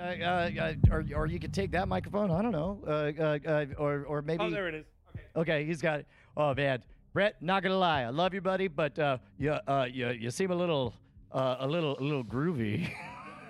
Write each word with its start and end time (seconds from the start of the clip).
uh, 0.00 0.04
uh, 0.04 0.74
or, 0.90 1.04
or 1.14 1.26
you 1.26 1.38
could 1.38 1.52
take 1.52 1.70
that 1.72 1.88
microphone. 1.88 2.30
I 2.30 2.42
don't 2.42 2.52
know. 2.52 2.78
Uh, 2.86 3.22
uh, 3.22 3.38
uh, 3.46 3.66
or, 3.78 4.04
or 4.04 4.22
maybe. 4.22 4.44
Oh, 4.44 4.50
there 4.50 4.68
it 4.68 4.74
is. 4.74 4.86
Okay. 5.14 5.24
Okay, 5.36 5.64
he's 5.64 5.82
got 5.82 6.00
it. 6.00 6.06
Oh 6.36 6.54
man, 6.54 6.82
Brett, 7.12 7.36
not 7.40 7.62
gonna 7.62 7.76
lie, 7.76 8.02
I 8.02 8.10
love 8.10 8.32
you, 8.34 8.40
buddy, 8.40 8.68
but 8.68 8.98
uh, 8.98 9.18
you, 9.38 9.50
uh, 9.50 9.86
you, 9.90 10.08
you 10.10 10.30
seem 10.30 10.52
a 10.52 10.54
little, 10.54 10.94
uh, 11.32 11.56
a 11.58 11.66
little, 11.66 11.98
a 11.98 12.02
little 12.02 12.24
groovy. 12.24 12.88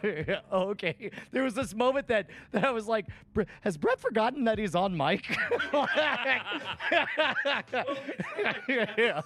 okay, 0.53 1.11
there 1.30 1.43
was 1.43 1.52
this 1.52 1.75
moment 1.75 2.09
that 2.09 2.29
that 2.53 2.64
I 2.64 2.71
was 2.71 2.87
like, 2.87 3.05
has 3.61 3.77
Brett 3.77 4.01
forgotten 4.01 4.45
that 4.45 4.59
he's 4.59 4.75
on 4.75 4.96
mic? 4.96 5.27
Yeah. 8.69 9.23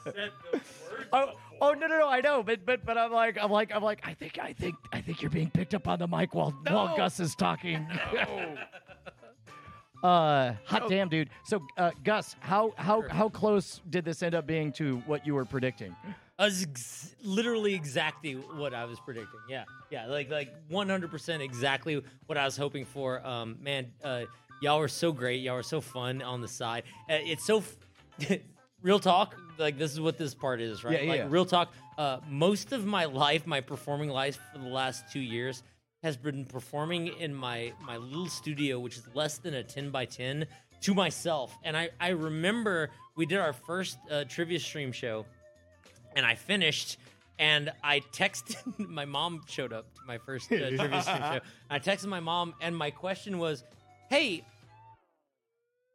Oh, 1.12 1.32
oh 1.61 1.73
no 1.73 1.86
no 1.86 1.98
no! 1.98 2.09
I 2.09 2.21
know, 2.21 2.43
but 2.43 2.64
but 2.66 2.84
but 2.84 2.96
I'm 2.98 3.12
like 3.12 3.39
I'm 3.41 3.50
like 3.50 3.75
I'm 3.75 3.82
like 3.82 4.00
I 4.04 4.14
think 4.14 4.39
I 4.39 4.53
think 4.53 4.75
I 4.93 5.00
think 5.00 5.23
you're 5.23 5.30
being 5.30 5.50
picked 5.50 5.75
up 5.75 5.89
on 5.89 5.98
the 5.98 6.07
mic 6.09 6.34
while 6.34 6.50
while 6.68 6.96
Gus 6.96 7.21
is 7.21 7.34
talking. 7.34 7.86
Uh, 10.03 10.54
hot 10.67 10.86
damn, 10.90 11.09
dude. 11.09 11.31
So, 11.46 11.62
uh, 11.79 11.90
Gus, 12.04 12.36
how 12.40 12.75
how 12.76 13.09
how 13.09 13.31
close 13.31 13.81
did 13.89 14.04
this 14.04 14.22
end 14.22 14.35
up 14.35 14.46
being 14.46 14.71
to 14.72 14.98
what 15.07 15.26
you 15.26 15.35
were 15.35 15.46
predicting? 15.46 15.96
Uh, 16.39 16.45
it's 16.45 16.62
ex- 16.62 17.17
literally 17.22 17.73
exactly 17.75 18.34
what 18.34 18.75
I 18.75 18.84
was 18.84 19.00
predicting. 19.00 19.40
Yeah, 19.48 19.64
yeah, 19.90 20.04
like 20.04 20.31
like 20.31 20.53
100% 20.71 21.40
exactly 21.40 22.03
what 22.26 22.36
I 22.36 22.45
was 22.45 22.54
hoping 22.54 22.84
for. 22.84 23.26
Um, 23.26 23.57
man, 23.62 23.93
uh, 24.03 24.25
y'all 24.61 24.79
were 24.79 24.89
so 24.89 25.11
great. 25.11 25.40
Y'all 25.40 25.54
were 25.54 25.62
so 25.62 25.81
fun 25.81 26.21
on 26.21 26.43
the 26.43 26.48
side. 26.48 26.82
Uh, 27.09 27.14
it's 27.23 27.46
so 27.46 27.62
f- 28.21 28.40
real 28.84 29.00
talk. 29.00 29.34
Like 29.58 29.79
this 29.79 29.93
is 29.93 30.00
what 30.00 30.18
this 30.18 30.34
part 30.34 30.61
is, 30.61 30.84
right? 30.84 31.02
Yeah, 31.02 31.08
like 31.08 31.18
yeah. 31.18 31.26
real 31.29 31.44
talk. 31.44 31.72
Uh, 31.98 32.19
most 32.28 32.72
of 32.72 32.86
my 32.86 33.06
life, 33.06 33.47
my 33.47 33.61
performing 33.61 34.11
life 34.11 34.38
for 34.52 34.58
the 34.61 34.69
last 34.69 35.11
two 35.12 35.20
years 35.20 35.64
has 36.05 36.16
been 36.16 36.44
performing 36.44 37.08
in 37.19 37.34
my 37.34 37.72
my 37.84 37.97
little 37.97 38.28
studio, 38.28 38.78
which 38.78 38.97
is 38.97 39.08
less 39.14 39.39
than 39.39 39.55
a 39.55 39.64
10 39.64 39.91
by 39.91 40.05
10, 40.05 40.47
to 40.83 40.94
myself. 40.94 41.56
And 41.64 41.77
I 41.77 41.91
I 42.00 42.11
remember 42.11 42.91
we 43.17 43.27
did 43.27 43.39
our 43.39 43.53
first 43.53 43.97
uh, 44.11 44.25
trivia 44.25 44.61
stream 44.61 44.92
show 44.92 45.25
and 46.14 46.25
I 46.25 46.34
finished. 46.34 46.98
And 47.39 47.72
I 47.83 48.00
texted 48.12 48.56
my 48.89 49.05
mom 49.05 49.42
showed 49.48 49.72
up 49.72 49.92
to 49.94 50.00
my 50.06 50.19
first 50.19 50.53
uh, 50.53 50.56
trivia 50.77 51.03
stream 51.03 51.19
show. 51.19 51.41
I 51.69 51.78
texted 51.81 52.06
my 52.06 52.20
mom, 52.20 52.55
and 52.61 52.77
my 52.77 52.91
question 52.91 53.39
was, 53.39 53.64
"Hey, 54.09 54.44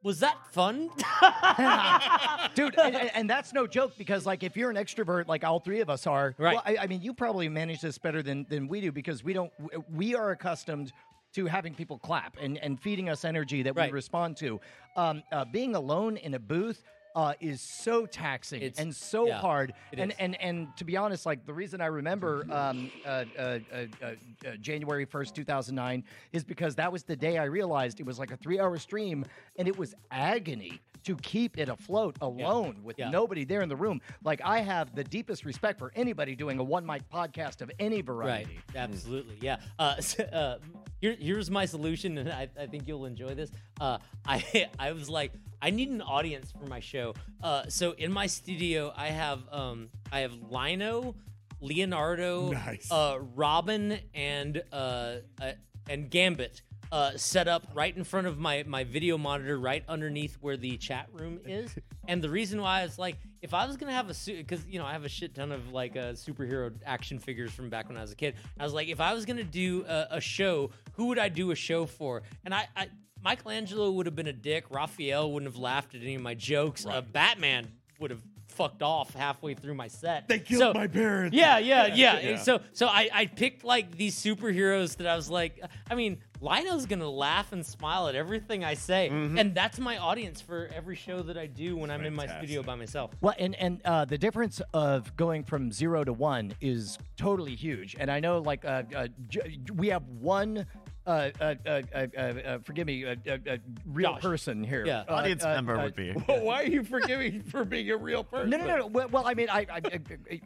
was 0.04 0.20
that 0.22 0.38
fun?" 0.52 0.90
dude 2.56 2.78
and, 2.80 2.96
and- 3.16 3.30
that's 3.30 3.54
no 3.54 3.68
joke 3.68 3.94
because 3.98 4.26
like 4.26 4.44
if 4.44 4.58
you're 4.58 4.70
an 4.70 4.76
extrovert 4.76 5.28
like 5.28 5.44
all 5.44 5.60
three 5.60 5.82
of 5.82 5.90
us 5.90 6.08
are 6.08 6.34
Right. 6.38 6.54
well, 6.56 6.64
I, 6.66 6.78
I 6.84 6.88
mean 6.88 7.02
you 7.02 7.14
probably 7.14 7.48
manage 7.50 7.82
this 7.82 7.98
better 7.98 8.22
than 8.24 8.46
than 8.50 8.68
we 8.68 8.82
do 8.82 8.92
because 8.92 9.24
we 9.24 9.34
don't 9.34 9.52
we 9.94 10.16
are 10.16 10.32
accustomed 10.32 10.92
to 11.34 11.46
having 11.46 11.76
people 11.76 12.00
clap 12.00 12.38
and 12.42 12.58
and 12.60 12.80
feeding 12.80 13.10
us 13.10 13.24
energy 13.26 13.62
that 13.64 13.76
Right. 13.76 13.92
we 13.92 13.94
respond 13.96 14.38
to 14.38 14.60
um 14.96 15.22
uh, 15.32 15.46
being 15.46 15.76
alone 15.76 16.18
in 16.18 16.34
a 16.34 16.40
booth 16.40 16.84
uh, 17.16 17.34
is 17.40 17.62
so 17.62 18.06
taxing 18.06 18.62
It's- 18.62 18.80
and 18.80 18.96
so 18.96 19.28
yeah, 19.28 19.40
hard, 19.40 19.74
and 19.94 20.14
and 20.20 20.40
and 20.42 20.76
to 20.78 20.84
be 20.86 20.96
honest, 20.98 21.26
like 21.26 21.46
the 21.46 21.54
reason 21.54 21.82
I 21.82 21.88
remember 21.88 22.46
um, 22.52 22.92
uh, 23.06 23.10
uh, 23.38 23.42
uh, 23.42 23.60
uh, 24.02 24.06
uh, 24.06 24.56
January 24.62 25.06
first, 25.06 25.36
two 25.36 25.44
thousand 25.44 25.76
nine, 25.76 26.04
is 26.34 26.44
because 26.44 26.76
that 26.76 26.92
was 26.92 27.04
the 27.04 27.16
day 27.16 27.38
I 27.38 27.46
realized 27.46 28.00
it 28.00 28.06
was 28.06 28.20
like 28.20 28.32
a 28.32 28.38
three-hour 28.38 28.78
stream, 28.78 29.26
and 29.58 29.68
it 29.68 29.78
was 29.78 29.96
agony 30.12 30.80
to 31.06 31.16
keep 31.18 31.58
it 31.58 31.70
afloat 31.70 32.18
alone 32.22 32.82
with 32.84 33.00
Yeah. 33.00 33.10
nobody 33.10 33.46
there 33.46 33.62
in 33.62 33.70
the 33.70 33.76
room. 33.76 34.02
Like 34.24 34.42
I 34.44 34.60
have 34.60 34.94
the 34.96 35.04
deepest 35.04 35.46
respect 35.46 35.80
for 35.80 35.92
anybody 35.96 36.36
doing 36.36 36.60
a 36.60 36.64
one 36.64 36.86
mic 36.86 37.10
podcast 37.10 37.62
of 37.62 37.72
any 37.80 38.02
variety. 38.02 38.60
right, 38.76 38.76
absolutely, 38.76 39.38
yeah. 39.42 39.58
Uh, 39.80 39.96
so, 40.02 40.24
uh, 40.26 40.58
here, 41.02 41.16
here's 41.18 41.50
my 41.50 41.66
solution, 41.66 42.18
and 42.18 42.30
I, 42.30 42.50
I 42.60 42.68
think 42.68 42.86
you'll 42.88 43.06
enjoy 43.06 43.34
this. 43.34 43.50
Uh, 43.80 43.98
I 44.26 44.70
I 44.78 44.92
was 44.92 45.10
like, 45.10 45.32
I 45.62 45.70
need 45.72 45.90
an 45.90 46.02
audience 46.02 46.52
for 46.52 46.66
my 46.68 46.80
show. 46.80 47.14
Uh, 47.44 47.64
so 47.68 47.92
in 47.98 48.12
my 48.12 48.28
studio, 48.28 48.94
I 48.96 49.08
have 49.08 49.42
um, 49.52 49.90
I 50.12 50.20
have 50.22 50.34
Lino, 50.50 51.16
Leonardo, 51.62 52.52
Nice. 52.52 52.92
uh, 52.92 53.20
Robin, 53.36 54.00
and 54.14 54.62
uh, 54.72 55.16
uh, 55.42 55.52
and 55.90 56.10
Gambit. 56.10 56.62
Uh, 56.92 57.12
set 57.16 57.48
up 57.48 57.68
right 57.76 57.96
in 57.96 58.04
front 58.04 58.26
of 58.26 58.40
my, 58.40 58.64
my 58.66 58.84
video 58.84 59.16
monitor, 59.16 59.60
right 59.60 59.84
underneath 59.88 60.40
where 60.42 60.58
the 60.58 60.76
chat 60.78 61.08
room 61.14 61.40
is. 61.46 61.76
and 62.08 62.20
the 62.20 62.30
reason 62.32 62.60
why 62.60 62.82
is 62.82 62.98
like, 62.98 63.18
if 63.44 63.54
I 63.54 63.68
was 63.68 63.78
gonna 63.78 63.92
have 63.92 64.10
a 64.10 64.14
suit, 64.16 64.38
because 64.38 64.66
you 64.66 64.80
know 64.80 64.86
I 64.88 64.94
have 64.94 65.06
a 65.06 65.10
shit 65.10 65.36
ton 65.36 65.52
of 65.52 65.72
like 65.72 65.96
uh, 65.96 66.14
superhero 66.14 66.74
action 66.84 67.20
figures 67.20 67.52
from 67.52 67.70
back 67.70 67.90
when 67.90 67.96
I 67.96 68.02
was 68.02 68.12
a 68.12 68.16
kid. 68.16 68.38
I 68.60 68.64
was 68.64 68.74
like, 68.74 68.88
if 68.88 69.00
I 69.00 69.14
was 69.14 69.26
gonna 69.28 69.44
do 69.44 69.86
a, 69.88 70.08
a 70.14 70.20
show, 70.20 70.72
who 70.94 71.06
would 71.10 71.20
I 71.20 71.30
do 71.30 71.52
a 71.52 71.56
show 71.56 71.86
for? 71.86 72.24
And 72.44 72.56
I, 72.56 72.68
I 72.76 72.88
Michelangelo 73.24 73.92
would 73.92 74.06
have 74.06 74.16
been 74.16 74.28
a 74.28 74.34
dick. 74.34 74.66
Raphael 74.70 75.32
wouldn't 75.32 75.52
have 75.52 75.60
laughed 75.62 75.96
at 75.96 76.02
any 76.02 76.16
of 76.16 76.22
my 76.22 76.34
jokes. 76.36 76.86
Uh, 76.86 77.02
Batman 77.02 77.68
would 78.00 78.12
have 78.12 78.22
fucked 78.48 78.82
off 78.82 79.14
halfway 79.14 79.54
through 79.54 79.74
my 79.76 79.88
set. 79.88 80.28
They 80.28 80.40
killed 80.40 80.60
So- 80.60 80.74
my 80.74 80.88
parents. 80.88 81.36
yeah, 81.36 81.60
yeah, 81.60 81.86
yeah. 81.94 82.20
Yeah. 82.20 82.38
So, 82.38 82.60
so 82.74 82.88
I, 82.88 83.10
I 83.14 83.26
picked 83.28 83.64
like 83.64 83.96
these 83.96 84.16
superheroes 84.22 84.98
that 84.98 85.08
I 85.08 85.16
was 85.16 85.30
like, 85.30 85.64
I 85.90 85.96
mean, 85.96 86.18
Lino's 86.42 86.86
gonna 86.86 87.10
laugh 87.10 87.52
and 87.54 87.66
smile 87.66 88.08
at 88.08 88.16
everything 88.16 88.64
I 88.66 88.74
say, 88.74 89.10
and 89.10 89.54
that's 89.54 89.78
my 89.80 89.98
audience 89.98 90.40
for 90.42 90.70
every 90.74 90.96
show 90.96 91.22
that 91.24 91.38
I 91.38 91.48
do 91.48 91.76
when 91.78 91.92
I'm 91.92 92.04
in 92.06 92.14
my 92.16 92.28
studio 92.28 92.64
by 92.64 92.76
myself. 92.76 93.12
Well, 93.22 93.34
and 93.38 93.56
and 93.56 93.82
uh, 93.84 94.06
the 94.06 94.18
difference 94.18 94.62
of 94.74 95.14
going 95.18 95.44
from 95.44 95.72
zero 95.72 96.04
to 96.06 96.14
one 96.14 96.54
is 96.62 96.98
totally 97.18 97.56
huge. 97.56 97.96
And 98.00 98.10
I 98.10 98.22
know, 98.22 98.40
like, 98.40 98.64
uh, 98.64 98.84
uh, 98.96 99.08
j- 99.28 99.60
we 99.76 99.88
have 99.90 100.04
one. 100.08 100.66
Uh, 101.10 101.32
uh, 101.42 101.56
uh, 101.66 101.82
uh, 101.96 102.08
uh, 102.16 102.20
uh, 102.20 102.60
forgive 102.60 102.86
me, 102.86 103.04
a 103.04 103.14
uh, 103.14 103.16
uh, 103.28 103.38
uh, 103.50 103.58
real 103.88 104.14
Josh. 104.14 104.22
person 104.22 104.64
here. 104.64 104.86
Yeah. 104.86 105.06
Uh, 105.10 105.16
Audience 105.16 105.44
uh, 105.44 105.56
member 105.56 105.76
uh, 105.76 105.86
would 105.86 105.96
be. 105.96 106.14
Well, 106.28 106.44
why 106.44 106.62
are 106.62 106.68
you 106.68 106.84
forgiving 106.84 107.42
for 107.42 107.66
being 107.66 107.90
a 107.90 107.98
real 107.98 108.24
person? 108.24 108.52
No, 108.52 108.58
no, 108.58 108.68
no. 108.68 108.78
no. 108.78 108.88
Well, 108.88 109.08
well, 109.10 109.24
I 109.26 109.34
mean, 109.34 109.50
I, 109.50 109.62
I, 109.62 109.82
I, 109.84 110.00
I, 110.32 110.40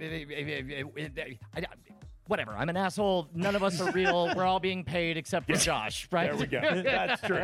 I, 1.57 1.61
whatever. 2.27 2.51
I'm 2.51 2.69
an 2.69 2.77
asshole. 2.77 3.27
None 3.33 3.55
of 3.55 3.63
us 3.63 3.79
are 3.81 3.91
real. 3.91 4.33
We're 4.35 4.45
all 4.45 4.59
being 4.59 4.83
paid 4.83 5.17
except 5.17 5.47
for 5.47 5.53
Josh, 5.55 6.07
right? 6.11 6.29
There 6.31 6.39
we 6.39 6.45
go. 6.47 6.81
That's 6.83 7.21
true. 7.21 7.37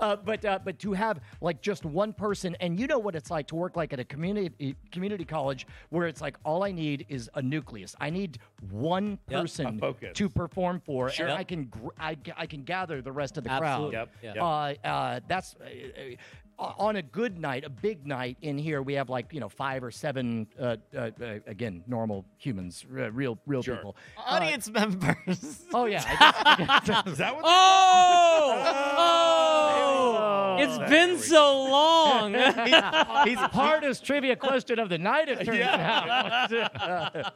uh, 0.00 0.16
but 0.16 0.44
uh, 0.44 0.58
but 0.64 0.78
to 0.80 0.92
have 0.92 1.20
like 1.40 1.60
just 1.62 1.84
one 1.84 2.12
person, 2.12 2.56
and 2.60 2.78
you 2.78 2.86
know 2.86 2.98
what 2.98 3.14
it's 3.14 3.30
like 3.30 3.46
to 3.48 3.54
work 3.56 3.76
like 3.76 3.92
at 3.92 4.00
a 4.00 4.04
community 4.04 4.76
community 4.92 5.24
college 5.24 5.66
where 5.90 6.06
it's 6.06 6.20
like 6.20 6.36
all 6.44 6.64
I 6.64 6.72
need 6.72 7.06
is 7.08 7.30
a 7.34 7.42
nucleus. 7.42 7.94
I 8.00 8.10
need 8.10 8.38
one 8.70 9.18
Yep. 9.30 9.40
person 9.40 9.80
to 10.14 10.28
perform 10.28 10.80
for, 10.84 11.10
Sure. 11.10 11.26
and 11.26 11.32
Yep. 11.32 11.40
I 11.40 11.44
can 11.44 11.64
gr- 11.64 11.88
I, 11.98 12.16
I 12.36 12.46
can 12.46 12.62
gather 12.64 13.00
the 13.02 13.12
rest 13.12 13.36
of 13.38 13.44
the 13.44 13.50
Absolutely. 13.50 13.96
crowd. 13.96 14.08
Yep. 14.22 14.34
Yep. 14.36 14.42
Uh, 14.84 14.86
uh, 14.86 15.20
that's 15.28 15.54
uh, 15.60 15.64
uh, 15.64 16.14
on 16.58 16.96
a 16.96 17.02
good 17.02 17.38
night, 17.38 17.64
a 17.64 17.68
big 17.70 18.06
night 18.06 18.36
in 18.42 18.58
here. 18.58 18.82
We 18.82 18.94
have 18.94 19.08
like 19.08 19.32
you 19.32 19.40
know 19.40 19.48
five 19.48 19.84
or 19.84 19.90
seven 19.90 20.46
uh, 20.60 20.76
uh, 20.96 21.10
uh, 21.20 21.38
again 21.46 21.84
normal 21.86 22.24
humans, 22.36 22.84
uh, 22.96 23.10
real 23.12 23.38
real 23.46 23.62
Sure. 23.62 23.76
people. 23.76 23.96
Audience 24.26 24.68
members. 24.70 25.64
Oh 25.74 25.84
yeah, 25.86 26.02
I 26.06 26.80
just- 26.84 27.06
Is 27.06 27.18
that 27.18 27.34
what? 27.34 27.44
Oh, 27.46 28.64
oh! 28.98 30.56
It's 30.60 30.78
been 30.90 31.18
so 31.18 31.64
long. 31.70 32.34
he's 33.24 33.38
hardest 33.38 34.04
trivia 34.04 34.34
question 34.34 34.78
of 34.80 34.88
the 34.88 34.98
night. 34.98 35.28
It 35.28 35.44
turns 35.44 35.60
out. 35.60 37.32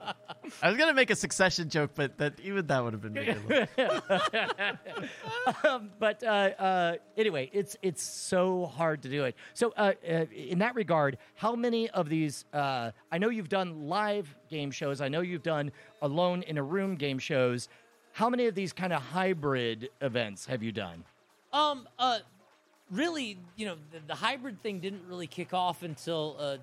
I 0.62 0.68
was 0.68 0.76
gonna 0.76 0.94
make 0.94 1.10
a 1.10 1.16
succession 1.16 1.68
joke, 1.68 1.92
but 1.94 2.18
that 2.18 2.38
even 2.40 2.66
that 2.66 2.82
would 2.82 2.92
have 2.92 3.02
been 3.02 3.14
ridiculous. 3.14 3.68
um, 5.64 5.90
but 5.98 6.22
uh, 6.22 6.26
uh, 6.26 6.96
anyway, 7.16 7.50
it's 7.52 7.76
it's 7.82 8.02
so 8.02 8.66
hard 8.66 9.02
to 9.02 9.08
do 9.08 9.24
it. 9.24 9.36
So 9.54 9.72
uh, 9.76 9.92
uh, 10.08 10.26
in 10.34 10.58
that 10.58 10.74
regard, 10.74 11.18
how 11.34 11.54
many 11.54 11.88
of 11.90 12.08
these? 12.08 12.44
Uh, 12.52 12.90
I 13.10 13.18
know 13.18 13.28
you've 13.28 13.48
done 13.48 13.88
live 13.88 14.34
game 14.50 14.70
shows. 14.70 15.00
I 15.00 15.08
know 15.08 15.20
you've 15.20 15.42
done 15.42 15.72
alone 16.00 16.42
in 16.42 16.58
a 16.58 16.62
room 16.62 16.96
game 16.96 17.18
shows. 17.18 17.68
How 18.12 18.28
many 18.28 18.46
of 18.46 18.54
these 18.54 18.72
kind 18.72 18.92
of 18.92 19.00
hybrid 19.00 19.88
events 20.00 20.46
have 20.46 20.62
you 20.62 20.72
done? 20.72 21.04
Um, 21.52 21.88
uh, 21.98 22.18
really, 22.90 23.38
you 23.56 23.66
know, 23.66 23.76
the, 23.90 24.00
the 24.06 24.14
hybrid 24.14 24.62
thing 24.62 24.80
didn't 24.80 25.02
really 25.06 25.26
kick 25.26 25.54
off 25.54 25.82
until 25.82 26.36
uh, 26.38 26.56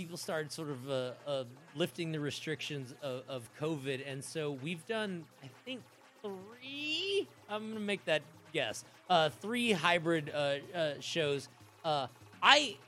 people 0.00 0.16
started 0.16 0.50
sort 0.50 0.70
of 0.70 0.88
uh, 0.88 1.12
uh, 1.26 1.44
lifting 1.74 2.10
the 2.10 2.18
restrictions 2.18 2.94
of, 3.02 3.22
of 3.28 3.50
COVID, 3.60 4.02
and 4.10 4.24
so 4.24 4.52
we've 4.62 4.86
done, 4.86 5.26
I 5.44 5.48
think, 5.66 5.82
three. 6.22 7.28
I'm 7.50 7.68
gonna 7.68 7.80
make 7.80 8.02
that 8.06 8.22
guess. 8.54 8.82
Uh, 9.10 9.28
three 9.28 9.72
hybrid 9.72 10.32
uh, 10.34 10.54
uh, 10.74 10.94
shows. 11.00 11.50
Uh, 11.84 12.06
I 12.42 12.78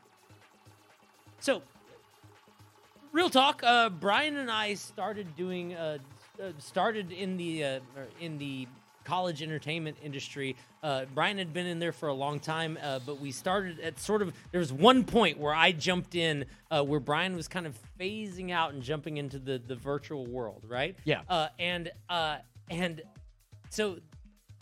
so 1.38 1.60
real 3.12 3.28
talk. 3.28 3.62
Brian 4.00 4.38
and 4.38 4.50
I 4.50 4.72
started 4.72 5.36
doing 5.36 5.76
started 6.60 7.12
in 7.12 7.36
the 7.36 7.82
in 8.20 8.38
the 8.38 8.66
college 9.04 9.42
entertainment 9.42 9.96
industry. 10.02 10.56
Uh, 10.82 11.04
Brian 11.14 11.38
had 11.38 11.52
been 11.52 11.66
in 11.66 11.78
there 11.78 11.92
for 11.92 12.08
a 12.08 12.14
long 12.14 12.40
time, 12.40 12.78
uh, 12.82 12.98
but 13.04 13.20
we 13.20 13.30
started 13.30 13.80
at 13.80 13.98
sort 13.98 14.22
of. 14.22 14.32
There 14.50 14.60
was 14.60 14.72
one 14.72 15.04
point 15.04 15.38
where 15.38 15.54
I 15.54 15.72
jumped 15.72 16.14
in, 16.14 16.44
uh, 16.70 16.82
where 16.82 17.00
Brian 17.00 17.36
was 17.36 17.48
kind 17.48 17.66
of 17.66 17.78
phasing 17.98 18.50
out 18.50 18.72
and 18.74 18.82
jumping 18.82 19.16
into 19.16 19.38
the 19.38 19.58
the 19.58 19.76
virtual 19.76 20.26
world, 20.26 20.64
right? 20.68 20.96
Yeah. 21.04 21.22
Uh, 21.28 21.48
and 21.58 21.90
uh, 22.08 22.38
and 22.70 23.02
so 23.70 23.98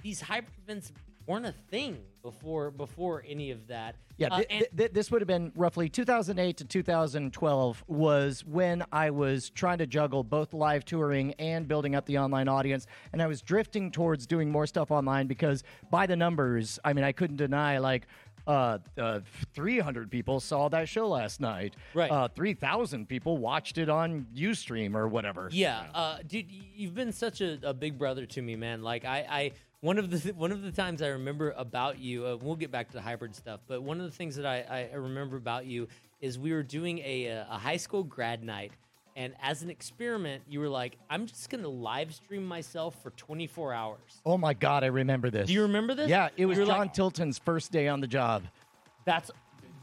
these 0.03 0.21
hyper 0.21 0.51
events 0.63 0.93
weren't 1.27 1.47
a 1.47 1.55
thing 1.71 1.99
before 2.23 2.71
before 2.71 3.25
any 3.27 3.51
of 3.51 3.67
that. 3.69 3.97
Yeah, 4.17 4.29
Uh, 4.31 4.39
thi- 4.39 4.47
and- 4.51 4.67
thi- 4.77 4.89
this 4.89 5.11
would 5.11 5.21
have 5.23 5.27
been 5.29 5.51
roughly 5.55 5.89
2008 5.89 6.57
to 6.59 6.65
2012 6.65 7.83
was 7.87 8.45
when 8.45 8.85
I 8.93 9.11
was 9.11 9.51
trying 9.51 9.79
to 9.79 9.87
juggle 9.87 10.23
both 10.23 10.53
live 10.53 10.85
touring 10.85 11.33
and 11.35 11.67
building 11.67 11.95
up 11.95 12.07
the 12.07 12.19
online 12.19 12.49
audience, 12.49 12.87
and 13.13 13.23
I 13.23 13.27
was 13.27 13.41
drifting 13.43 13.91
towards 13.91 14.27
doing 14.27 14.51
more 14.51 14.67
stuff 14.67 14.91
online 14.91 15.27
because 15.27 15.63
by 15.91 16.07
the 16.07 16.17
numbers, 16.17 16.79
I 16.85 16.93
mean 16.93 17.05
I 17.05 17.13
couldn't 17.13 17.37
deny 17.37 17.79
like. 17.79 18.07
Uh, 18.47 18.79
uh, 18.97 19.21
300 19.55 20.11
people 20.11 20.41
saw 20.41 20.67
that 20.71 20.89
show 20.89 21.07
last 21.07 21.41
night. 21.41 21.77
Right. 21.95 22.11
Uh, 22.11 22.27
3,000 22.29 23.07
people 23.07 23.37
watched 23.37 23.77
it 23.77 23.91
on 23.91 24.27
UStream 24.35 24.95
or 24.95 25.07
whatever. 25.09 25.51
Yeah, 25.53 25.85
uh, 25.95 26.19
dude, 26.27 26.51
you've 26.51 26.95
been 26.95 27.13
such 27.13 27.43
a, 27.43 27.59
a 27.63 27.75
big 27.75 27.99
brother 27.99 28.25
to 28.27 28.43
me, 28.43 28.57
man. 28.57 28.83
Like 28.83 29.05
I, 29.05 29.19
I 29.29 29.53
one 29.81 29.99
of 29.99 30.11
the 30.11 30.33
one 30.37 30.53
of 30.53 30.63
the 30.63 30.73
times 30.73 31.03
I 31.03 31.09
remember 31.09 31.53
about 31.57 31.99
you. 31.99 32.27
Uh, 32.27 32.37
we'll 32.37 32.57
get 32.57 32.71
back 32.71 32.89
to 32.89 32.95
the 32.95 33.01
hybrid 33.03 33.35
stuff, 33.35 33.61
but 33.67 33.83
one 33.83 34.01
of 34.01 34.07
the 34.07 34.13
things 34.17 34.37
that 34.37 34.47
I, 34.47 34.89
I 34.93 34.95
remember 34.97 35.37
about 35.37 35.67
you 35.67 35.89
is 36.21 36.39
we 36.39 36.53
were 36.53 36.63
doing 36.63 36.99
a 36.99 37.31
uh, 37.31 37.45
a 37.55 37.59
high 37.59 37.77
school 37.77 38.03
grad 38.05 38.45
night, 38.45 38.73
and 39.17 39.35
as 39.43 39.63
an 39.63 39.71
experiment, 39.71 40.43
you 40.49 40.61
were 40.61 40.69
like, 40.69 40.97
"I'm 41.09 41.27
just 41.27 41.49
gonna 41.51 41.69
live 41.69 42.15
stream 42.15 42.47
myself 42.47 43.03
for 43.03 43.11
24 43.11 43.73
hours." 43.73 43.99
Oh 44.27 44.37
my 44.39 44.55
God, 44.55 44.85
I 44.85 44.89
remember 44.89 45.31
this. 45.31 45.47
Do 45.49 45.53
you 45.53 45.63
remember 45.63 45.95
this? 45.95 46.09
Yeah, 46.09 46.29
it 46.37 46.47
was 46.47 46.59
John 46.59 46.69
like, 46.69 46.93
Tilton's 46.95 47.39
first 47.39 47.73
day 47.73 47.89
on 47.89 48.01
the 48.01 48.07
job. 48.07 48.45
That's 49.05 49.31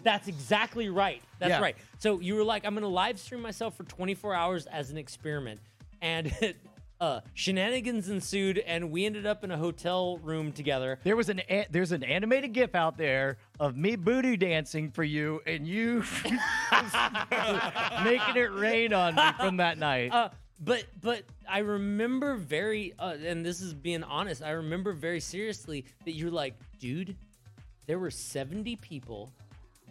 that's 0.03 0.27
exactly 0.27 0.89
right. 0.89 1.21
That's 1.39 1.49
Yeah. 1.49 1.59
right. 1.59 1.75
So 1.97 2.19
you 2.19 2.35
were 2.35 2.43
like, 2.43 2.65
I'm 2.65 2.75
gonna 2.75 2.87
live 2.87 3.19
stream 3.19 3.41
myself 3.41 3.75
for 3.75 3.83
24 3.83 4.33
hours 4.35 4.65
as 4.67 4.91
an 4.91 4.97
experiment, 4.97 5.59
and 6.01 6.31
uh, 6.99 7.21
shenanigans 7.33 8.09
ensued, 8.09 8.57
and 8.59 8.91
we 8.91 9.05
ended 9.05 9.25
up 9.25 9.43
in 9.43 9.51
a 9.51 9.57
hotel 9.57 10.17
room 10.17 10.51
together. 10.51 10.99
There 11.03 11.15
was 11.15 11.29
an 11.29 11.41
a- 11.49 11.67
there's 11.69 11.91
an 11.91 12.03
animated 12.03 12.53
GIF 12.53 12.73
out 12.75 12.97
there 12.97 13.37
of 13.59 13.77
me 13.77 13.95
booty 13.95 14.37
dancing 14.37 14.89
for 14.91 15.03
you, 15.03 15.41
and 15.45 15.67
you 15.67 16.03
making 18.03 18.35
it 18.35 18.51
rain 18.53 18.93
on 18.93 19.15
me 19.15 19.21
from 19.39 19.57
that 19.57 19.77
night. 19.77 20.11
Uh, 20.11 20.29
but 20.59 20.85
but 21.01 21.23
I 21.47 21.59
remember 21.59 22.35
very, 22.35 22.93
uh, 22.97 23.15
and 23.23 23.45
this 23.45 23.61
is 23.61 23.73
being 23.73 24.03
honest. 24.03 24.41
I 24.41 24.51
remember 24.51 24.93
very 24.93 25.19
seriously 25.19 25.85
that 26.05 26.11
you're 26.13 26.31
like, 26.31 26.55
dude, 26.79 27.15
there 27.85 27.99
were 27.99 28.11
70 28.11 28.75
people 28.77 29.31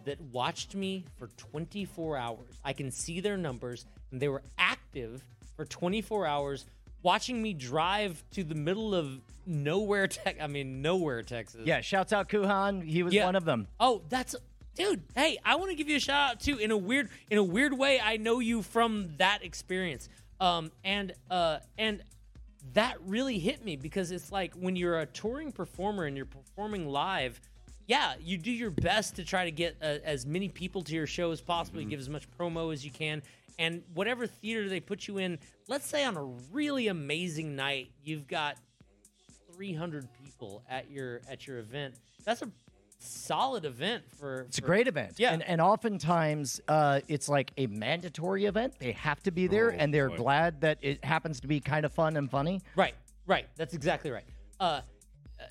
that 0.05 0.19
watched 0.21 0.75
me 0.75 1.05
for 1.17 1.27
24 1.37 2.17
hours. 2.17 2.59
I 2.63 2.73
can 2.73 2.91
see 2.91 3.19
their 3.19 3.37
numbers, 3.37 3.85
and 4.11 4.21
they 4.21 4.27
were 4.27 4.43
active 4.57 5.23
for 5.55 5.65
24 5.65 6.25
hours, 6.27 6.65
watching 7.03 7.41
me 7.41 7.53
drive 7.53 8.23
to 8.31 8.43
the 8.43 8.55
middle 8.55 8.93
of 8.95 9.19
nowhere, 9.45 10.07
Tex. 10.07 10.39
I 10.41 10.47
mean, 10.47 10.81
nowhere, 10.81 11.23
Texas. 11.23 11.61
yeah, 11.65 11.81
shouts 11.81 12.13
out 12.13 12.29
Kuhan. 12.29 12.83
He 12.83 13.03
was 13.03 13.13
Yeah. 13.13 13.25
one 13.25 13.35
of 13.35 13.45
them. 13.45 13.67
Oh, 13.79 14.01
that's 14.09 14.35
dude. 14.75 15.03
Hey, 15.15 15.37
I 15.43 15.55
want 15.55 15.69
to 15.71 15.75
give 15.75 15.89
you 15.89 15.97
a 15.97 15.99
shout 15.99 16.31
out 16.31 16.39
too. 16.39 16.57
In 16.57 16.71
a 16.71 16.77
weird, 16.77 17.09
in 17.29 17.37
a 17.37 17.43
weird 17.43 17.77
way, 17.77 17.99
I 17.99 18.17
know 18.17 18.39
you 18.39 18.61
from 18.61 19.09
that 19.17 19.43
experience. 19.43 20.09
Um, 20.39 20.71
and 20.83 21.13
uh, 21.31 21.59
and 21.77 22.03
that 22.73 22.97
really 23.05 23.39
hit 23.39 23.63
me 23.63 23.75
because 23.75 24.11
it's 24.11 24.31
like 24.31 24.53
when 24.53 24.75
you're 24.75 24.99
a 24.99 25.05
touring 25.05 25.51
performer 25.51 26.03
and 26.05 26.15
you're 26.17 26.25
performing 26.25 26.87
live. 26.89 27.39
Yeah, 27.87 28.15
you 28.19 28.37
do 28.37 28.51
your 28.51 28.69
best 28.69 29.15
to 29.15 29.23
try 29.23 29.45
to 29.45 29.51
get 29.51 29.77
uh, 29.81 29.85
as 30.03 30.25
many 30.25 30.49
people 30.49 30.81
to 30.83 30.93
your 30.93 31.07
show 31.07 31.31
as 31.31 31.39
possible. 31.39 31.79
You 31.79 31.87
give 31.87 32.01
as 32.01 32.09
much 32.09 32.29
promo 32.37 32.73
as 32.73 32.83
you 32.83 32.91
can, 32.91 33.23
and 33.59 33.83
whatever 33.93 34.27
theater 34.27 34.69
they 34.69 34.79
put 34.79 35.07
you 35.07 35.17
in. 35.17 35.39
Let's 35.67 35.85
say 35.87 36.03
on 36.05 36.17
a 36.17 36.23
really 36.51 36.87
amazing 36.87 37.55
night, 37.55 37.91
you've 38.03 38.27
got 38.27 38.57
300 39.55 40.07
people 40.23 40.63
at 40.69 40.89
your 40.91 41.21
at 41.29 41.47
your 41.47 41.59
event. 41.59 41.95
That's 42.23 42.41
a 42.41 42.49
solid 42.99 43.65
event 43.65 44.03
for. 44.19 44.41
It's 44.41 44.57
a 44.57 44.61
great 44.61 44.87
event. 44.87 45.13
Yeah. 45.17 45.33
and, 45.33 45.43
and 45.43 45.61
oftentimes 45.61 46.61
uh, 46.67 47.01
it's 47.07 47.27
like 47.29 47.51
a 47.57 47.67
mandatory 47.67 48.45
event. 48.45 48.75
They 48.79 48.91
have 48.93 49.21
to 49.23 49.31
be 49.31 49.47
there, 49.47 49.71
Oh, 49.71 49.75
and 49.77 49.93
they're 49.93 50.09
boy. 50.09 50.17
glad 50.17 50.61
that 50.61 50.77
it 50.81 51.03
happens 51.03 51.39
to 51.41 51.47
be 51.47 51.59
kind 51.59 51.85
of 51.85 51.91
fun 51.93 52.17
and 52.17 52.29
funny. 52.29 52.61
Right, 52.75 52.95
right. 53.25 53.47
That's 53.55 53.73
exactly 53.73 54.11
right. 54.11 54.25
Uh, 54.59 54.81
uh, 55.39 55.43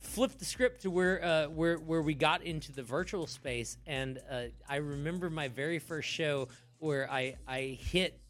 flip 0.00 0.36
the 0.38 0.44
script 0.44 0.82
to 0.82 0.90
where 0.90 1.24
uh, 1.24 1.46
where 1.48 1.76
where 1.78 2.02
we 2.02 2.14
got 2.14 2.42
into 2.42 2.72
the 2.72 2.82
virtual 2.82 3.26
space, 3.26 3.76
and 3.86 4.18
uh, 4.30 4.42
I 4.68 4.76
remember 4.76 5.30
my 5.30 5.48
very 5.48 5.78
first 5.78 6.08
show 6.08 6.48
where 6.84 7.10
I 7.10 7.34
I 7.48 7.78
hit, 7.80 8.20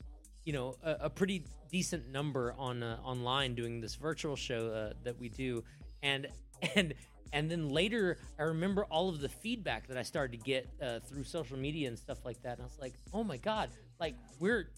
you 0.44 0.52
know, 0.52 0.76
a, 0.82 0.96
a 1.02 1.10
pretty 1.10 1.44
decent 1.70 2.08
number 2.08 2.54
on 2.56 2.82
uh, 2.84 2.98
online 3.02 3.56
doing 3.56 3.80
this 3.80 3.96
virtual 3.96 4.36
show 4.36 4.68
uh, 4.68 4.92
that 5.02 5.18
we 5.18 5.28
do, 5.28 5.64
and 6.02 6.28
and. 6.76 6.94
And 7.32 7.50
then 7.50 7.68
later, 7.68 8.18
I 8.38 8.44
remember 8.44 8.84
all 8.84 9.08
of 9.08 9.20
the 9.20 9.28
feedback 9.28 9.88
that 9.88 9.96
I 9.96 10.04
started 10.04 10.38
to 10.38 10.44
get 10.44 10.68
uh, 10.80 11.00
through 11.00 11.24
social 11.24 11.56
media 11.58 11.88
and 11.88 11.98
stuff 11.98 12.24
like 12.24 12.40
that. 12.42 12.52
And 12.52 12.60
I 12.60 12.64
was 12.64 12.78
like, 12.78 12.92
"Oh 13.12 13.24
my 13.24 13.38
god! 13.38 13.70
Like 13.98 14.14
we're 14.38 14.68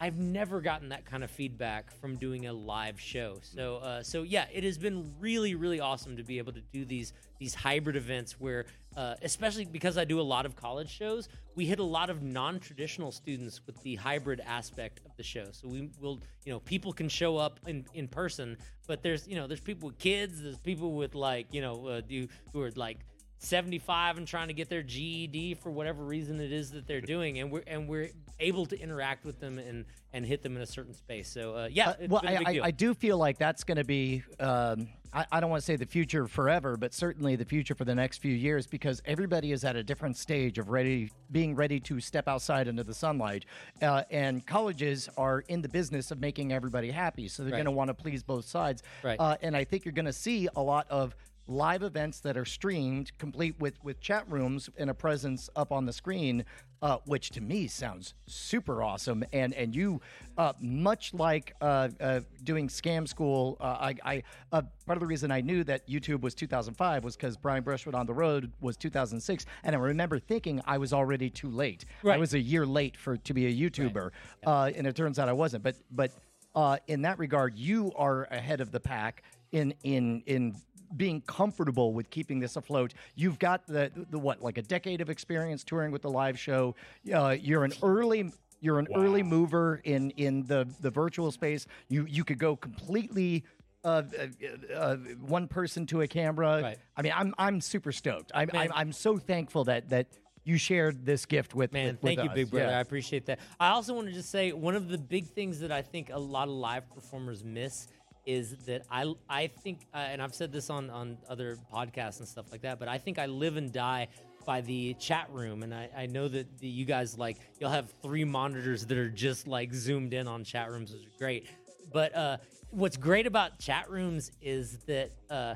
I've 0.00 0.16
never 0.16 0.60
gotten 0.60 0.90
that 0.90 1.04
kind 1.04 1.24
of 1.24 1.30
feedback 1.30 1.90
from 2.00 2.16
doing 2.16 2.46
a 2.46 2.52
live 2.52 3.00
show. 3.00 3.38
So, 3.42 3.76
uh, 3.76 4.02
so 4.02 4.22
yeah, 4.22 4.46
it 4.52 4.62
has 4.62 4.78
been 4.78 5.12
really, 5.18 5.54
really 5.54 5.80
awesome 5.80 6.16
to 6.16 6.22
be 6.22 6.38
able 6.38 6.52
to 6.52 6.60
do 6.72 6.84
these 6.84 7.12
these 7.38 7.54
hybrid 7.54 7.94
events 7.94 8.40
where, 8.40 8.66
uh, 8.96 9.14
especially 9.22 9.64
because 9.64 9.96
I 9.96 10.04
do 10.04 10.20
a 10.20 10.22
lot 10.22 10.44
of 10.44 10.56
college 10.56 10.90
shows, 10.90 11.28
we 11.54 11.66
hit 11.66 11.78
a 11.78 11.84
lot 11.84 12.10
of 12.10 12.22
non 12.22 12.60
traditional 12.60 13.10
students 13.12 13.60
with 13.66 13.80
the 13.82 13.96
hybrid 13.96 14.40
aspect 14.44 15.00
of 15.04 15.16
the 15.16 15.22
show. 15.22 15.46
So 15.52 15.68
we 15.68 15.90
will, 16.00 16.20
you 16.44 16.52
know, 16.52 16.60
people 16.60 16.92
can 16.92 17.08
show 17.08 17.36
up 17.36 17.58
in 17.66 17.84
in 17.94 18.06
person, 18.06 18.56
but 18.86 19.02
there's 19.02 19.26
you 19.26 19.36
know 19.36 19.46
there's 19.46 19.60
people 19.60 19.88
with 19.88 19.98
kids, 19.98 20.42
there's 20.42 20.58
people 20.58 20.94
with 20.94 21.14
like 21.14 21.46
you 21.52 21.60
know 21.60 21.86
uh, 21.86 22.00
do, 22.00 22.28
who 22.52 22.62
are 22.62 22.70
like 22.72 22.98
75 23.38 24.18
and 24.18 24.26
trying 24.26 24.48
to 24.48 24.54
get 24.54 24.68
their 24.68 24.82
GED 24.82 25.54
for 25.54 25.70
whatever 25.70 26.04
reason 26.04 26.40
it 26.40 26.52
is 26.52 26.70
that 26.72 26.86
they're 26.86 27.00
doing, 27.00 27.38
and 27.38 27.50
we're 27.50 27.62
and 27.66 27.88
we're 27.88 28.10
able 28.40 28.66
to 28.66 28.78
interact 28.80 29.24
with 29.24 29.40
them 29.40 29.58
and 29.58 29.84
and 30.12 30.24
hit 30.24 30.42
them 30.42 30.56
in 30.56 30.62
a 30.62 30.66
certain 30.66 30.94
space. 30.94 31.28
So 31.28 31.54
uh, 31.54 31.68
yeah, 31.70 31.90
Uh, 31.90 31.94
well, 32.08 32.22
I, 32.24 32.36
I. 32.46 32.60
I 32.64 32.70
do 32.70 32.94
feel 32.94 33.18
like 33.18 33.38
that's 33.38 33.62
going 33.62 33.76
to 33.76 33.84
be, 33.84 34.22
um, 34.40 34.88
I, 35.12 35.26
I 35.30 35.40
don't 35.40 35.50
want 35.50 35.60
to 35.60 35.64
say 35.66 35.76
the 35.76 35.84
future 35.86 36.26
forever, 36.26 36.76
but 36.78 36.94
certainly 36.94 37.36
the 37.36 37.44
future 37.44 37.74
for 37.74 37.84
the 37.84 37.94
next 37.94 38.18
few 38.18 38.34
years 38.34 38.66
because 38.66 39.02
everybody 39.04 39.52
is 39.52 39.64
at 39.64 39.76
a 39.76 39.82
different 39.82 40.16
stage 40.16 40.56
of 40.58 40.70
ready, 40.70 41.10
being 41.30 41.54
ready 41.54 41.78
to 41.80 42.00
step 42.00 42.26
outside 42.26 42.68
into 42.68 42.84
the 42.84 42.94
sunlight. 42.94 43.44
Uh, 43.82 44.02
and 44.10 44.46
colleges 44.46 45.10
are 45.18 45.40
in 45.48 45.60
the 45.60 45.68
business 45.68 46.10
of 46.10 46.20
making 46.20 46.52
everybody 46.54 46.90
happy. 46.90 47.28
So 47.28 47.42
they're 47.42 47.52
Right. 47.52 47.58
going 47.58 47.66
to 47.66 47.70
want 47.72 47.88
to 47.88 47.94
please 47.94 48.22
both 48.22 48.46
sides. 48.46 48.82
Right. 49.04 49.20
Uh, 49.20 49.36
and 49.42 49.54
I 49.54 49.64
think 49.64 49.84
you're 49.84 49.92
going 49.92 50.06
to 50.06 50.12
see 50.12 50.48
a 50.56 50.62
lot 50.62 50.86
of 50.88 51.14
live 51.48 51.82
events 51.82 52.20
that 52.20 52.36
are 52.36 52.44
streamed, 52.44 53.10
complete 53.18 53.58
with 53.58 53.82
with 53.82 54.00
chat 54.00 54.30
rooms 54.30 54.68
and 54.76 54.90
a 54.90 54.94
presence 54.94 55.48
up 55.56 55.72
on 55.72 55.86
the 55.86 55.92
screen, 55.92 56.44
uh, 56.82 56.98
which 57.06 57.30
to 57.30 57.40
me 57.40 57.66
sounds 57.66 58.14
super 58.26 58.82
awesome. 58.82 59.24
And 59.32 59.54
and 59.54 59.74
you, 59.74 60.00
uh, 60.36 60.52
much 60.60 61.14
like 61.14 61.54
uh, 61.60 61.88
uh, 62.00 62.20
doing 62.44 62.68
Scam 62.68 63.08
School, 63.08 63.56
uh, 63.60 63.64
I, 63.80 63.94
I 64.04 64.22
uh, 64.52 64.62
part 64.86 64.96
of 64.96 65.00
the 65.00 65.06
reason 65.06 65.30
I 65.30 65.40
knew 65.40 65.64
that 65.64 65.88
YouTube 65.88 66.20
was 66.20 66.34
2005 66.34 67.02
was 67.02 67.16
because 67.16 67.36
Brian 67.36 67.64
Brushwood 67.64 67.94
on 67.94 68.06
the 68.06 68.14
Road 68.14 68.52
was 68.60 68.76
2006, 68.76 69.46
and 69.64 69.74
I 69.74 69.78
remember 69.78 70.18
thinking 70.18 70.60
I 70.66 70.78
was 70.78 70.92
already 70.92 71.30
too 71.30 71.50
late. 71.50 71.84
I 72.16 72.18
was 72.18 72.34
a 72.34 72.40
year 72.40 72.66
late 72.66 72.96
for 72.96 73.16
to 73.16 73.34
be 73.34 73.46
a 73.46 73.70
YouTuber, 73.70 74.10
uh, 74.46 74.70
and 74.76 74.86
it 74.86 74.94
turns 74.94 75.18
out 75.18 75.28
I 75.28 75.32
wasn't. 75.32 75.62
But 75.64 75.76
but 75.90 76.12
uh, 76.54 76.76
in 76.88 77.02
that 77.02 77.18
regard, 77.18 77.56
you 77.56 77.92
are 77.96 78.24
ahead 78.24 78.60
of 78.60 78.70
the 78.70 78.80
pack 78.80 79.22
in 79.52 79.74
in 79.82 80.22
in 80.26 80.54
being 80.96 81.20
comfortable 81.22 81.92
with 81.92 82.10
keeping 82.10 82.40
this 82.40 82.56
afloat. 82.56 82.94
You've 83.14 83.38
got 83.38 83.66
the 83.66 83.90
the 84.10 84.18
what 84.18 84.42
like 84.42 84.58
a 84.58 84.62
decade 84.62 85.00
of 85.00 85.10
experience 85.10 85.64
touring 85.64 85.92
with 85.92 86.02
the 86.02 86.10
live 86.10 86.38
show. 86.38 86.74
Uh, 87.12 87.36
you're 87.40 87.64
an 87.64 87.72
early 87.82 88.32
you're 88.60 88.78
an 88.78 88.88
early 88.94 89.22
mover 89.22 89.80
in 89.84 90.10
in 90.12 90.44
the 90.46 90.68
the 90.80 90.90
virtual 90.90 91.30
space. 91.30 91.66
You 91.88 92.06
you 92.08 92.24
could 92.24 92.38
go 92.38 92.56
completely. 92.56 93.44
Uh, 93.84 94.02
uh, 94.18 94.74
uh, 94.74 94.96
one 95.20 95.46
person 95.46 95.86
to 95.86 96.00
a 96.00 96.08
camera. 96.08 96.60
Right. 96.60 96.78
I 96.96 97.02
mean, 97.02 97.12
I'm 97.14 97.32
I'm 97.38 97.60
super 97.60 97.92
stoked. 97.92 98.32
I'm, 98.34 98.50
Man. 98.52 98.62
I'm 98.62 98.72
I'm 98.74 98.92
so 98.92 99.18
thankful 99.18 99.64
that 99.64 99.88
that 99.90 100.08
you 100.42 100.58
shared 100.58 101.06
this 101.06 101.24
gift 101.26 101.54
with 101.54 101.72
Man, 101.72 101.86
with- 101.86 102.02
with 102.02 102.16
thank 102.16 102.18
you, 102.24 102.28
us. 102.28 102.34
big 102.34 102.50
brother. 102.50 102.70
Yeah. 102.70 102.78
I 102.78 102.80
appreciate 102.80 103.26
that. 103.26 103.38
I 103.60 103.68
also 103.68 103.94
want 103.94 104.08
to 104.08 104.12
just 104.12 104.30
say 104.30 104.50
one 104.52 104.74
of 104.74 104.88
the 104.88 104.98
big 104.98 105.28
things 105.28 105.60
that 105.60 105.70
I 105.70 105.82
think 105.82 106.10
a 106.12 106.18
lot 106.18 106.48
of 106.48 106.54
live 106.54 106.92
performers 106.92 107.44
miss 107.44 107.86
is 108.28 108.54
that 108.66 108.82
I 108.90 109.14
I 109.28 109.46
think, 109.46 109.86
uh, 109.94 109.96
and 109.96 110.20
I've 110.20 110.34
said 110.34 110.52
this 110.52 110.68
on 110.68 110.90
on 110.90 111.16
other 111.30 111.56
podcasts 111.72 112.18
and 112.18 112.28
stuff 112.28 112.52
like 112.52 112.60
that, 112.60 112.78
but 112.78 112.86
I 112.86 112.98
think 112.98 113.18
I 113.18 113.24
live 113.24 113.56
and 113.56 113.72
die 113.72 114.08
by 114.44 114.60
the 114.60 114.94
chat 114.94 115.28
room, 115.32 115.62
and 115.62 115.74
I, 115.74 115.88
I 115.96 116.06
know 116.06 116.28
that 116.28 116.58
the, 116.58 116.68
you 116.68 116.84
guys 116.84 117.16
like 117.16 117.38
you'll 117.58 117.70
have 117.70 117.90
three 118.02 118.24
monitors 118.24 118.84
that 118.84 118.98
are 118.98 119.08
just 119.08 119.46
like 119.46 119.72
zoomed 119.72 120.12
in 120.12 120.28
on 120.28 120.44
chat 120.44 120.70
rooms, 120.70 120.92
which 120.92 121.06
is 121.06 121.16
great. 121.18 121.48
But 121.90 122.14
uh, 122.14 122.36
what's 122.70 122.98
great 122.98 123.26
about 123.26 123.58
chat 123.58 123.90
rooms 123.90 124.30
is 124.42 124.76
that 124.86 125.10
uh, 125.30 125.54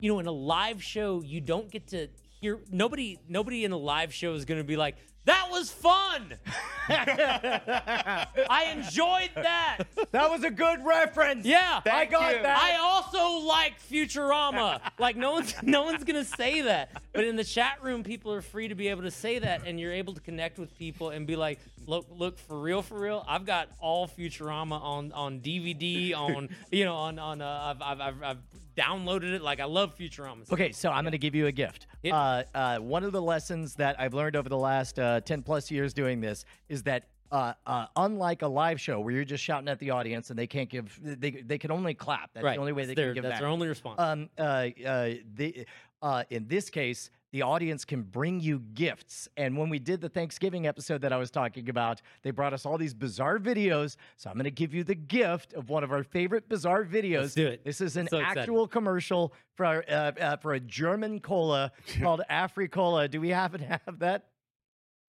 you 0.00 0.12
know, 0.12 0.18
in 0.18 0.26
a 0.26 0.32
live 0.32 0.82
show, 0.82 1.22
you 1.22 1.40
don't 1.40 1.70
get 1.70 1.86
to 1.88 2.08
hear 2.40 2.58
nobody. 2.72 3.20
Nobody 3.28 3.64
in 3.64 3.70
a 3.70 3.76
live 3.76 4.12
show 4.12 4.34
is 4.34 4.44
going 4.44 4.58
to 4.58 4.66
be 4.66 4.76
like, 4.76 4.96
That 5.28 5.48
was 5.50 5.70
fun. 5.70 6.32
I 6.88 8.74
enjoyed 8.74 9.28
that. 9.34 9.80
That 10.10 10.30
was 10.30 10.42
a 10.42 10.50
good 10.50 10.82
reference. 10.86 11.44
Yeah. 11.44 11.82
I 11.84 12.06
got 12.06 12.36
you. 12.36 12.42
that. 12.44 12.58
I 12.58 12.78
also 12.78 13.46
like 13.46 13.74
Futurama. 13.78 14.80
like 14.98 15.16
no 15.16 15.32
one's 15.32 15.54
no 15.62 15.82
one's 15.82 16.02
gonna 16.04 16.24
say 16.24 16.62
that, 16.62 17.02
but 17.12 17.24
in 17.24 17.36
the 17.36 17.44
chat 17.44 17.82
room, 17.82 18.04
people 18.04 18.32
are 18.32 18.40
free 18.40 18.68
to 18.68 18.74
be 18.74 18.88
able 18.88 19.02
to 19.02 19.10
say 19.10 19.38
that, 19.38 19.66
and 19.66 19.78
you're 19.78 19.92
able 19.92 20.14
to 20.14 20.20
connect 20.22 20.58
with 20.58 20.74
people 20.78 21.10
and 21.10 21.26
be 21.26 21.36
like, 21.36 21.58
look, 21.86 22.06
look 22.10 22.38
for 22.38 22.58
real, 22.58 22.80
for 22.80 22.98
real. 22.98 23.22
I've 23.28 23.44
got 23.44 23.68
all 23.80 24.08
Futurama 24.08 24.80
on 24.80 25.12
on 25.12 25.40
DVD, 25.40 26.14
on 26.14 26.48
you 26.72 26.86
know, 26.86 26.94
on 26.94 27.18
on 27.18 27.42
uh, 27.42 27.74
I've, 27.76 27.82
I've 27.82 28.00
I've 28.00 28.22
I've 28.22 28.38
downloaded 28.78 29.34
it. 29.34 29.42
Like 29.42 29.60
I 29.60 29.64
love 29.64 29.96
Futurama. 29.98 30.50
Okay, 30.52 30.72
so 30.72 30.90
I'm 30.90 31.02
going 31.04 31.12
to 31.12 31.18
give 31.18 31.34
you 31.34 31.46
a 31.46 31.52
gift. 31.52 31.86
Uh, 32.04 32.42
uh, 32.54 32.78
one 32.78 33.02
of 33.04 33.12
the 33.12 33.20
lessons 33.22 33.74
that 33.74 33.98
I've 34.00 34.14
learned 34.14 34.36
over 34.36 34.48
the 34.48 34.56
last 34.58 34.98
uh, 34.98 35.20
10 35.20 35.42
plus 35.42 35.70
years 35.70 35.92
doing 35.92 36.20
this 36.20 36.44
is 36.68 36.82
that. 36.84 37.04
Uh, 37.30 37.52
uh, 37.66 37.84
unlike 37.96 38.40
a 38.40 38.48
live 38.48 38.80
show 38.80 38.98
where 39.00 39.12
you're 39.12 39.22
just 39.22 39.44
shouting 39.44 39.68
at 39.68 39.78
the 39.80 39.90
audience 39.90 40.30
and 40.30 40.38
they 40.38 40.46
can't 40.46 40.70
give, 40.70 40.98
they, 41.02 41.30
they 41.30 41.58
can 41.58 41.70
only 41.70 41.92
clap. 41.92 42.30
That's 42.32 42.42
right. 42.42 42.54
the 42.54 42.60
only 42.60 42.72
way 42.72 42.86
they 42.86 42.94
their- 42.94 43.08
can 43.08 43.16
give 43.16 43.22
that. 43.24 43.28
That's 43.28 43.34
back. 43.34 43.40
their 43.42 43.50
only 43.50 43.68
response. 43.68 44.00
um, 44.00 44.30
uh, 44.38 44.42
uh, 44.42 45.10
the, 45.34 45.66
uh, 46.00 46.24
in 46.30 46.48
this 46.48 46.70
case, 46.70 47.10
the 47.32 47.42
audience 47.42 47.84
can 47.84 48.02
bring 48.02 48.40
you 48.40 48.60
gifts. 48.74 49.28
And 49.36 49.56
when 49.58 49.68
we 49.68 49.78
did 49.78 50.00
the 50.00 50.08
Thanksgiving 50.08 50.66
episode 50.66 51.02
that 51.02 51.12
I 51.12 51.16
was 51.18 51.30
talking 51.30 51.68
about, 51.68 52.00
they 52.22 52.30
brought 52.30 52.52
us 52.54 52.64
all 52.64 52.78
these 52.78 52.94
bizarre 52.94 53.38
videos. 53.38 53.96
So 54.16 54.30
I'm 54.30 54.34
going 54.36 54.44
to 54.44 54.50
give 54.50 54.72
you 54.72 54.82
the 54.84 54.94
gift 54.94 55.52
of 55.52 55.68
one 55.68 55.84
of 55.84 55.92
our 55.92 56.02
favorite 56.02 56.48
bizarre 56.48 56.84
videos. 56.84 57.20
Let's 57.22 57.34
do 57.34 57.46
it. 57.48 57.64
This 57.64 57.80
is 57.80 57.96
an 57.96 58.08
So 58.08 58.18
excited. 58.18 58.40
actual 58.40 58.66
commercial 58.66 59.34
for 59.56 59.66
uh, 59.88 59.92
uh, 59.92 60.36
for 60.38 60.54
a 60.54 60.60
German 60.60 61.20
cola 61.20 61.72
called 62.00 62.22
Africola. 62.30 63.10
Do 63.10 63.20
we 63.20 63.28
happen 63.30 63.60
to 63.60 63.66
have 63.66 63.98
that? 63.98 64.26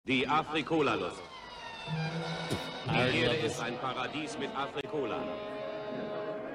Die 0.06 0.24
Afrikola-Lust. 0.26 1.20
I 2.86 2.92
Die 2.92 2.98
already 3.00 3.18
Erde 3.20 3.36
ist 3.46 3.60
ein 3.62 3.76
Paradies 3.78 4.38
mit 4.38 4.48
Afrikola. 4.56 5.22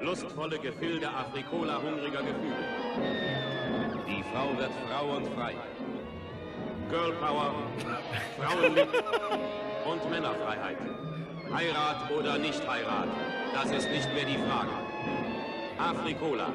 Lustvolle 0.02 0.58
Gefilde 0.60 1.08
Afrikola-hungriger 1.08 2.24
Gefühle. 2.24 3.53
Die 4.08 4.24
Frau 4.32 4.58
wird 4.58 4.72
Frau 4.88 5.18
und 5.18 5.28
frei. 5.36 5.56
Girl 6.90 7.14
Power, 7.14 7.54
Frauenlieb 8.38 8.88
und 9.86 10.10
Männerfreiheit. 10.10 10.78
Heirat 11.54 12.12
oder 12.12 12.38
nicht 12.38 12.68
Heirat, 12.68 13.08
das 13.54 13.72
ist 13.72 13.90
nicht 13.90 14.14
mehr 14.14 14.26
die 14.26 14.38
Frage. 14.38 14.72
Afrikola. 15.78 16.50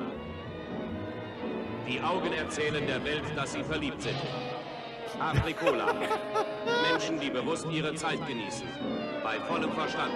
Die 1.88 2.00
Augen 2.00 2.32
erzählen 2.32 2.86
der 2.86 3.02
Welt, 3.04 3.24
dass 3.34 3.52
sie 3.52 3.64
verliebt 3.64 4.02
sind. 4.02 4.18
Afrikola. 5.18 5.94
Menschen, 6.90 7.18
die 7.18 7.30
bewusst 7.30 7.66
ihre 7.70 7.94
Zeit 7.94 8.24
genießen. 8.26 8.68
Bei 9.24 9.40
vollem 9.40 9.72
Verstand. 9.72 10.12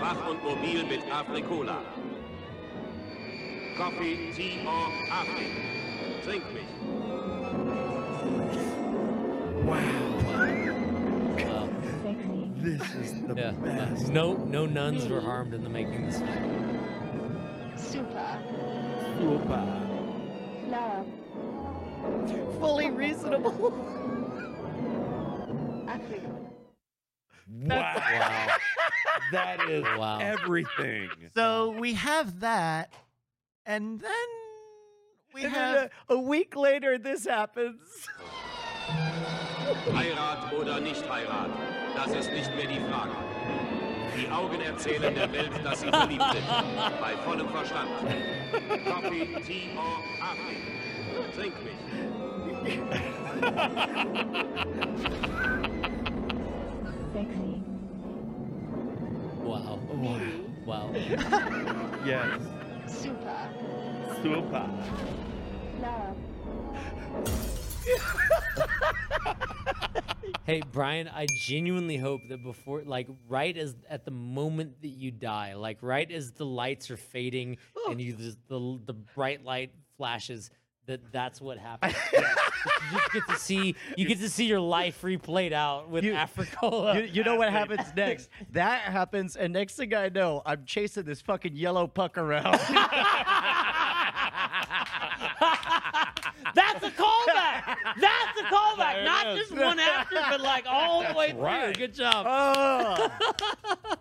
Wach 0.00 0.28
und 0.28 0.44
mobil 0.44 0.84
mit 0.84 1.00
Afrikola. 1.12 1.78
Coffee, 3.76 4.32
Tea 4.34 4.66
or 4.66 4.88
Afri. 5.10 5.75
Trink 6.26 6.42
mich. 6.52 6.66
This 12.56 12.82
is 12.96 13.22
the 13.22 13.34
Yeah. 13.36 13.50
best. 13.52 14.08
No 14.08 14.32
no 14.34 14.66
nuns 14.66 15.06
were 15.06 15.20
harmed 15.20 15.54
in 15.54 15.62
the 15.62 15.68
making 15.70 16.06
of 16.06 16.12
this 16.12 16.20
film. 16.20 17.76
Super. 17.76 18.38
Super. 19.18 19.64
Love. 20.66 21.06
Fully 22.58 22.90
reasonable. 22.90 23.72
Africa. 25.88 26.30
Wow. 27.48 28.56
that 29.30 29.60
is 29.68 29.84
Wow. 29.96 30.18
everything. 30.18 31.08
So 31.34 31.70
we 31.70 31.94
have 31.94 32.40
that, 32.40 32.92
and 33.64 34.00
then 34.00 34.28
we 35.36 35.44
And 35.44 35.52
have. 35.54 35.74
then 35.74 35.90
a, 36.08 36.14
a 36.14 36.18
week 36.18 36.56
later, 36.56 36.98
this 36.98 37.26
happens. 37.26 38.08
Heirat 39.92 40.52
oder 40.52 40.80
nicht 40.80 41.04
Heirat, 41.08 41.50
das 41.94 42.12
ist 42.14 42.32
nicht 42.32 42.54
mehr 42.56 42.66
die 42.66 42.80
Frage. 42.88 43.10
Die 44.16 44.30
Augen 44.30 44.60
erzählen 44.62 45.14
der 45.14 45.30
Welt, 45.32 45.50
dass 45.62 45.80
sie 45.80 45.88
verliebt 45.88 46.24
sind. 46.32 46.46
Bei 47.00 47.14
vollem 47.24 47.48
Verstand. 47.50 47.90
Coffee, 48.86 49.26
Tea 49.46 49.68
or 49.76 50.00
Afri. 50.22 50.56
Trink 51.36 51.54
mich. 51.64 51.76
Sexy. 57.12 57.60
Wow. 59.44 59.78
Wow. 60.64 60.90
Yes. 62.04 62.40
Super. 62.86 63.48
Super. 64.22 64.68
Love. 65.80 66.16
Hey 70.46 70.62
Brian, 70.72 71.08
I 71.08 71.26
genuinely 71.40 71.96
hope 71.96 72.20
that 72.28 72.40
before, 72.40 72.82
like, 72.84 73.08
right 73.28 73.56
as 73.56 73.74
at 73.90 74.04
the 74.04 74.12
moment 74.12 74.80
that 74.80 74.90
you 74.90 75.10
die, 75.10 75.54
like, 75.54 75.78
right 75.80 76.08
as 76.08 76.30
the 76.30 76.46
lights 76.46 76.88
are 76.88 76.96
fading 76.96 77.56
oh. 77.76 77.90
and 77.90 78.00
you 78.00 78.12
the 78.12 78.36
the, 78.46 78.78
the 78.86 78.92
bright 78.92 79.44
light 79.44 79.72
flashes, 79.96 80.50
that 80.86 81.00
that's 81.10 81.40
what 81.40 81.58
happens. 81.66 81.96
you 82.12 82.20
just 82.92 83.12
get 83.12 83.22
to 83.28 83.36
see 83.36 83.74
you 83.96 84.06
get 84.06 84.20
to 84.20 84.28
see 84.28 84.44
your 84.44 84.60
life 84.60 85.02
replayed 85.02 85.52
out 85.52 85.90
with 85.90 86.04
You- 86.04 86.14
Africola. 86.14 86.94
You, 86.94 87.02
you 87.12 87.24
know 87.24 87.34
what 87.34 87.50
happens 87.50 87.92
next? 87.96 88.28
That 88.52 88.82
happens, 88.82 89.34
and 89.34 89.52
next 89.52 89.74
thing 89.74 89.94
I 89.94 90.10
know, 90.10 90.42
I'm 90.46 90.64
chasing 90.64 91.02
this 91.02 91.20
fucking 91.22 91.56
yellow 91.56 91.88
puck 91.88 92.18
around. 92.18 92.60
That's 96.54 96.84
a 96.84 96.90
callback. 96.90 97.76
That's 98.36 98.52
a 98.52 98.54
callback. 98.54 99.04
Not 99.04 99.36
just 99.36 99.52
one 99.52 99.78
after, 99.78 100.16
but 100.30 100.40
like 100.40 100.66
all 100.66 101.02
the 101.06 101.14
way 101.14 101.30
through. 101.32 101.40
right. 101.40 101.76
Good 101.76 101.94
job. 101.94 102.26
oh, 102.28 103.10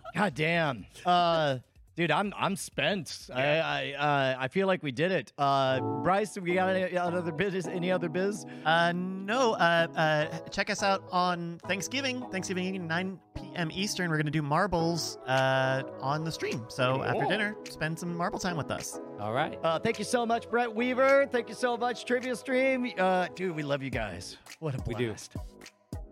god 0.16 0.36
damn. 0.36 0.86
Uh, 1.06 1.60
dude, 1.96 2.12
I'm 2.12 2.34
I'm 2.38 2.56
spent. 2.56 3.28
I 3.34 3.44
I 3.60 3.92
uh, 3.94 4.36
I 4.40 4.48
feel 4.48 4.68
like 4.68 4.84
we 4.84 4.92
did 4.92 5.12
it. 5.12 5.32
Uh, 5.38 5.80
Bryce, 6.04 6.38
we 6.38 6.54
got 6.56 6.76
any 6.76 6.98
other 6.98 7.32
biz? 7.32 7.68
Any 7.68 7.92
other 7.92 8.10
biz? 8.10 8.46
Uh, 8.66 8.92
no, 8.94 9.54
uh, 9.54 9.88
uh, 9.96 10.40
check 10.50 10.70
us 10.70 10.84
out 10.84 11.04
on 11.12 11.60
Thanksgiving. 11.68 12.26
Thanksgiving 12.32 12.88
9 12.88 13.20
p.m. 13.36 13.70
Eastern. 13.72 14.10
We're 14.10 14.18
going 14.18 14.26
to 14.26 14.32
do 14.32 14.42
marbles 14.42 15.18
uh, 15.28 15.84
on 16.02 16.24
the 16.24 16.32
stream. 16.32 16.66
So 16.70 17.04
after 17.04 17.26
dinner, 17.26 17.56
spend 17.70 17.98
some 17.98 18.16
marble 18.16 18.40
time 18.40 18.58
with 18.58 18.72
us. 18.72 19.00
All 19.20 19.34
right. 19.34 19.58
Uh, 19.64 19.80
thank 19.80 19.98
you 20.00 20.06
so 20.06 20.26
much, 20.26 20.50
Brett 20.50 20.74
Weaver. 20.74 21.28
Thank 21.32 21.50
you 21.50 21.56
so 21.56 21.78
much, 21.78 22.06
Trivia 22.06 22.36
Stream. 22.36 22.92
Uh, 22.98 23.28
dude, 23.36 23.56
we 23.56 23.64
love 23.64 23.82
you 23.82 23.90
guys. 23.90 24.38
What 24.60 24.76
a 24.76 24.80
We 24.86 24.94
do. 24.96 25.08
blast. 25.08 25.36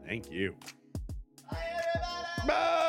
Thank 0.08 0.32
you. 0.32 0.56
Bye. 2.48 2.80